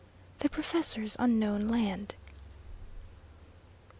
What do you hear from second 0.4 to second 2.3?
PROFESSOR'S UNKNOWN LAND.